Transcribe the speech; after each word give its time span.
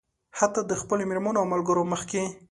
حتيٰ 0.39 0.61
د 0.67 0.71
خپلو 0.81 1.03
مېرمنو 1.09 1.39
او 1.41 1.45
ملګرو 1.53 1.83
مخکې. 1.93 2.21